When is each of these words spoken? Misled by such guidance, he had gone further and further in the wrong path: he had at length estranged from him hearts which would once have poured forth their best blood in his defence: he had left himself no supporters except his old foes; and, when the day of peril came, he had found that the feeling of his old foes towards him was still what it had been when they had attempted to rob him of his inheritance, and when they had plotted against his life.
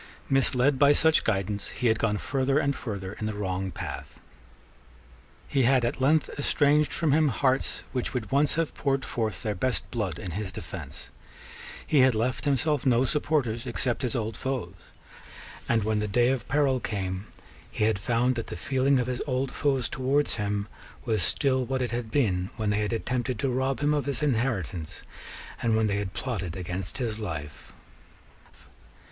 Misled 0.31 0.79
by 0.79 0.93
such 0.93 1.23
guidance, 1.23 1.67
he 1.69 1.85
had 1.85 1.99
gone 1.99 2.17
further 2.17 2.57
and 2.57 2.75
further 2.75 3.13
in 3.13 3.27
the 3.27 3.35
wrong 3.35 3.69
path: 3.69 4.19
he 5.47 5.61
had 5.61 5.85
at 5.85 6.01
length 6.01 6.27
estranged 6.39 6.91
from 6.91 7.11
him 7.11 7.27
hearts 7.27 7.83
which 7.91 8.11
would 8.11 8.31
once 8.31 8.55
have 8.55 8.73
poured 8.73 9.05
forth 9.05 9.43
their 9.43 9.53
best 9.53 9.91
blood 9.91 10.17
in 10.17 10.31
his 10.31 10.51
defence: 10.51 11.11
he 11.85 11.99
had 11.99 12.15
left 12.15 12.45
himself 12.45 12.83
no 12.83 13.05
supporters 13.05 13.67
except 13.67 14.01
his 14.01 14.15
old 14.15 14.35
foes; 14.35 14.73
and, 15.69 15.83
when 15.83 15.99
the 15.99 16.07
day 16.07 16.29
of 16.29 16.47
peril 16.47 16.79
came, 16.79 17.27
he 17.69 17.83
had 17.83 17.99
found 17.99 18.33
that 18.33 18.47
the 18.47 18.57
feeling 18.57 18.99
of 18.99 19.05
his 19.05 19.21
old 19.27 19.51
foes 19.51 19.87
towards 19.87 20.37
him 20.37 20.67
was 21.05 21.21
still 21.21 21.63
what 21.63 21.79
it 21.79 21.91
had 21.91 22.09
been 22.09 22.49
when 22.57 22.71
they 22.71 22.79
had 22.79 22.91
attempted 22.91 23.37
to 23.37 23.49
rob 23.51 23.81
him 23.81 23.93
of 23.93 24.05
his 24.07 24.23
inheritance, 24.23 25.03
and 25.61 25.75
when 25.77 25.85
they 25.85 25.97
had 25.97 26.13
plotted 26.13 26.55
against 26.55 26.97
his 26.97 27.19
life. 27.19 27.71